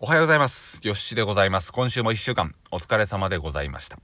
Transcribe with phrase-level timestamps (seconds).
[0.00, 0.78] おはようございます。
[0.84, 1.72] よしでございます。
[1.72, 3.98] 今週も一週間お疲れ様でございました。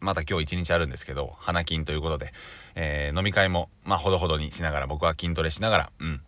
[0.00, 2.32] まだ今日一日あるんですけど、花金ということで、
[2.74, 6.20] えー、飲み会も、まあ、ほどほどにしながら、僕は筋トレしながら、うん、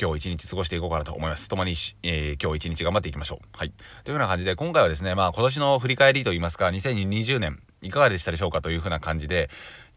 [0.00, 1.48] 今日一日過ごしていこうかなと思います。
[1.48, 3.46] 共に、えー、今日一日頑張っていきましょう。
[3.52, 3.72] はい。
[4.02, 9.48] というような感じで、今回はですね、まあ今年の振り返りといいますか、2020年、いかがでしたでしょうかという風な感じで、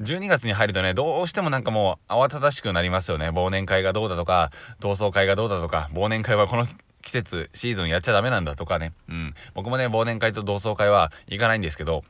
[0.02, 3.32] 12月に入るとね、どうしてもなんかもう慌ただしくなりますよね。
[3.32, 6.68] 忘年会がどうだとか、同窓会がどうだとか、忘年会はこの
[7.04, 8.94] 季節、シーズンやっちゃダメなんだとかね。
[9.08, 9.34] うん。
[9.54, 12.04] 僕もね、忘年会と同窓会は行かないんですけど、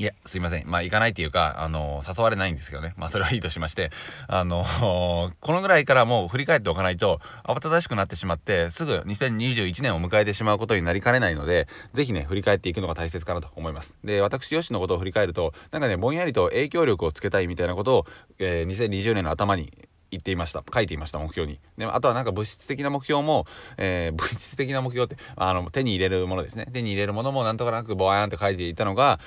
[0.00, 0.66] いや、すいません。
[0.66, 2.94] まあ、行かないっていうか、あのー、誘われないんですけどね。
[2.96, 3.90] まあ、それはいいとしまして、
[4.28, 13.98] あのー、 このぐらいからもう振り返っておかないと、慌ただしくなってしまって、すぐ2021年を迎えてしまうことになりかねないので、ぜひね、振り返っていくのが大切かなと思います。
[14.02, 18.06] で、私、吉のことを振り返ると、なんかね、ぼんやりと影響力をつけたいみたいなことを、
[18.38, 19.70] えー、2020年の頭に
[20.10, 20.62] 言っていました。
[20.72, 21.58] 書いていました目標に。
[21.78, 23.46] であとはなんか物質的な目標も、
[23.76, 26.66] えー、 物質的な目標ってあの手に入れるものですね。
[26.72, 29.20] 手に入れるものもなんとかなくボワーンって書いていたのが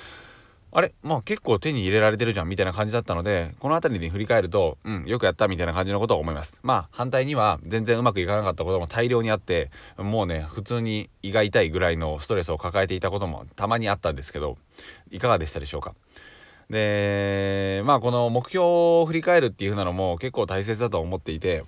[0.76, 0.92] あれ？
[1.04, 6.58] まあ結構手に入れられてるじゃんみたいな感じだったのでこの辺りに振り返るとうんよくやったみたいな感じのことを思います。
[6.62, 14.58] まあ反対には全然うまくいかなかったことも大量にあってもうね普通に胃が痛いぐらいのストレスを抱えていたこともたまにあったんですけど
[15.12, 15.94] いかがでしたでしょうか？
[16.70, 21.64] でまあこの目標を振り返るっていうふうなのも結構大切だと思っていて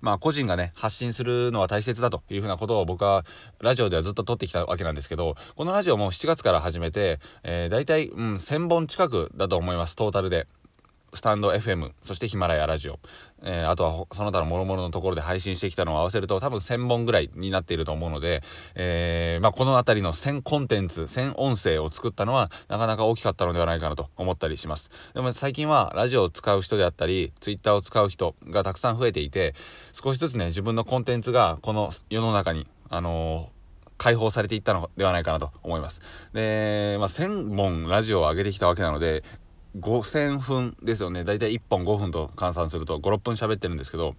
[0.00, 3.24] まあ個人がね発信するのは大切だというふうなことを僕は
[3.60, 10.46] ラジオではずっと撮ってきたわけなんですけどこのラジオも7月から始めて、えー、大体、うん、1000本近くだと思いますトータルで。
[11.14, 12.98] スタンド FM そしてヒマラヤラジオ、
[13.42, 18.42] えー、あとはその他の諸々のところで配信してきたのを合わせると多分1000本ぐらいになっていると思うので、
[18.74, 29.54] えー、まあ、この辺りの1000コンテンツ1000音声を作ったのはなかなか大きかったのではないかなと思ったりしますでも最近はラジオを使う人であったり Twitter を使う人がたくさん増えていて
[29.92, 33.62] 少しずつね自分のコンテンツがこの世の中にあのー
[34.02, 36.00] 解放されていったのではないかなと思います。
[36.32, 39.22] で、まあ、1000本ラジオを上げてきたわけなので、
[39.78, 44.14] 5000分ですよね大体1本5分と換算すると56分喋ってるんですけど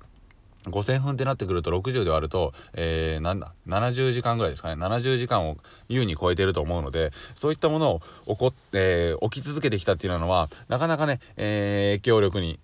[0.66, 5.58] 5000分ってなってくると60で割ると、えー、なんだ70時間ぐらいですかね70時間を
[5.90, 12.59] 優に超えてると思うのでそういったものを起こ、えー、起き続けてきたっていうのはなかなかね、えー、影響力に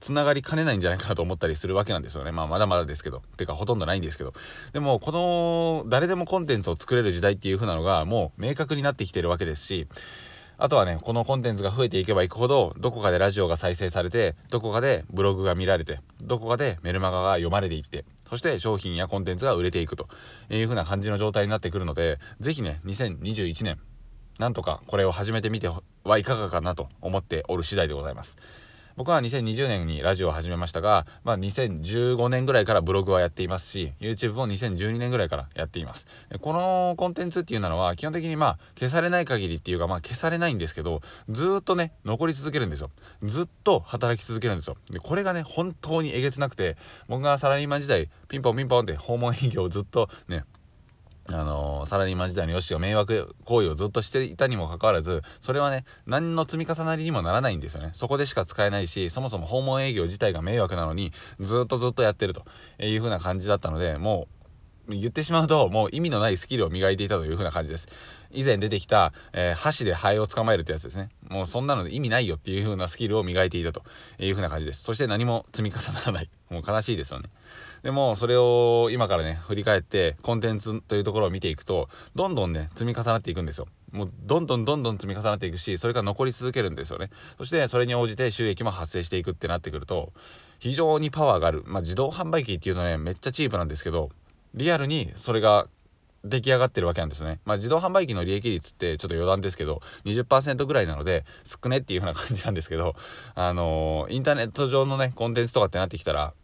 [0.00, 2.30] つながりかねないんじゃないかなと思ったりするわけなんですよね。
[2.30, 3.22] まあまだまだですけど。
[3.36, 4.32] てかほとんどないんですけど。
[4.72, 9.88] でもこの誰でもコンテンツを作れる時代っていう風なのがもう明確になってきてるわけですし、
[10.60, 20.08] あとはね、このコンテンツが増えていけばいくほど、どこかでラジオが再生されて、どこかでブログが見られて、どこかでメルマガが読まれていって、そして商品やコンテンツが売れていくと
[20.50, 23.78] いう風な感じの状態になってくるので、ぜひね、2021年、
[24.40, 28.36] なんとかこれを始めてみてはいかがかなと思っておる次第でございます。
[28.98, 36.04] 僕は2020年にラジオを始めましたが、まあ、2015年ぐらいからブログはやっていますし YouTube も2012年ぐらいからやっています。
[36.40, 41.00] このコンテンツっていうのは基本的にまあ消されない限りっていうかまあ消されないんですけど
[41.30, 42.90] ずっとね残り続けるんですよ。
[43.22, 44.76] ずっと働き続けるんですよ。
[44.90, 46.76] でこれがね本当にえげつなくて
[47.06, 50.42] 僕がサラリーマン時代ピンポンピンポンって訪問営業をずっとね
[51.30, 57.90] あのー、サラリーマン時代のヨッシーが迷惑行為をずっとしていたにもかかわらず、それはね、何の積み重なりにもならないんですよね。
[57.94, 62.44] そこでしか使えないし、そもそも訪問営業自体が迷惑なのに、ずっとずっとやってると
[62.78, 64.37] いう風な感じだったので、もう、
[64.96, 67.88] 言ってしまうと、もう意味のないスキルを磨いていたという風な感じです。
[68.30, 71.10] 以前出てきた、えー、箸でハエを捕まえるってやつですね。
[71.28, 73.82] もうそんなので意味ないよっていう風なスキルを磨いていたと
[74.18, 74.82] いう風な感じです。
[74.82, 76.30] そして何も積み重ならない。
[76.50, 77.28] もう悲しいですよね。
[77.82, 90.12] でもそれを今からね振り返ってコンテンツというところを見ていくとどんどんね積み重なっていくんですよもうどんどんどんどん積み重なっていくしそれが残り続けるんですよねそしてそれに応じて収益も発生していくってなってくると
[90.58, 94.10] 非常にパワーがあるまあ自動販売機っていうとねめっちゃチープなんですけど
[94.58, 95.68] リアルにそれが
[96.24, 97.40] 出来上がってるわけなんですね。
[97.44, 102.96] まあ自動販売機の利益率ってちょっと余談ですけど20%ぐらいなので少ねっていう風な感じなんですけど
[103.34, 106.34] あのー、インターネット上のねコンテンツとかってなってきたら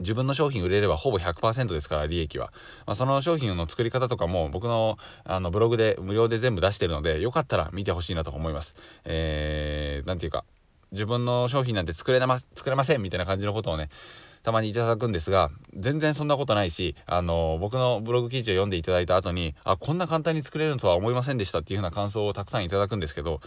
[0.00, 2.52] 自分の商品売れればほぼ100%ですから利益は、
[2.86, 10.44] まあ、その商品の作り方とかも僕のあのブログで無料で全部出してるのでよかったら見てほしいなと思いますえー、ていうか
[10.92, 13.88] 自分の商品なんて作れま作れませんみたいな感じのことをね
[14.42, 23.40] たまにいただくんですが全然そんなことないしあの僕のブログ記事を読んでいただいた後にあこんな簡単に作れるとは思いませんでしたっていう風な感想をたくさんいただくんですけど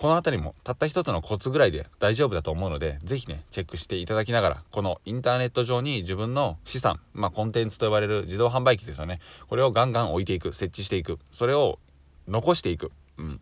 [0.00, 9.20] この辺りもたった一つのコツぐらいで大丈夫だと思うので、是非ね、チェックしていただきながら、このインターネット上に自分の資産、まあコンテンツと呼ばれる自動販売機ですよね。
[9.50, 11.18] これをガンガン置いていく、設置していく。
[11.32, 11.78] それを
[12.28, 12.92] 残していく。
[13.18, 13.40] うん。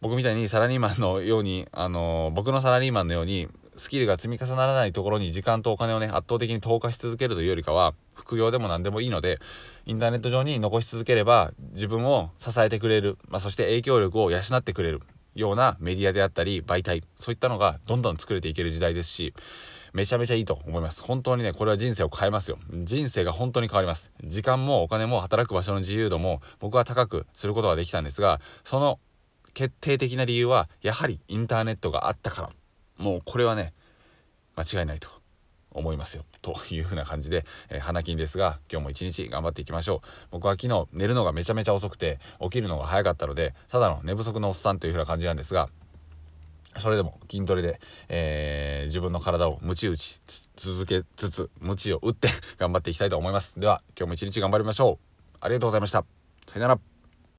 [0.00, 3.48] 僕みたいにサラリーマンのように、あの、僕のサラリーマンのように、
[3.78, 9.38] スキルが積み重ならないところに時間とお金をね圧倒的に投下し続けるというよりかは副業でも何でもいいので
[9.86, 15.02] インターネット上に残し続ければ自分を支えてくれる、まあ、そして影響力を養ってくれる
[15.34, 19.32] ようなメディアであったり媒体そういったのがどんどん作れていける時代ですし
[19.94, 21.02] めちゃめちゃいいと思います。
[21.02, 22.58] 本当にねこれは人生を変えますよ。
[22.84, 24.12] 人生が本当に変わります。
[24.22, 29.00] 時間もお金も働く場所の自由度も僕は高くすることができたんですがその
[29.54, 32.50] 決定的な理由はやはりインターネットがあったから。
[32.98, 33.72] もうこれはね
[34.56, 35.08] 間違いないと
[35.70, 36.24] 思いますよ。
[36.42, 40.08] というふうな感じで、えー、花金ですが今日も一日頑張っていきましょう。
[40.32, 45.68] 僕は昨日寝るのがめちゃめちゃ遅くて起きるのが早かったのでただの寝不足のおっさんというふうな感じなんですが
[46.78, 50.20] それでも筋トレで、えー、自分の体を鞭打ち
[50.56, 52.28] 続けつつ鞭を打って
[52.58, 53.58] 頑張っていきたいと思います。
[53.60, 55.36] では今日も一日頑張りましょう。
[55.40, 56.04] ありがとうございました。
[56.46, 56.97] さよなら。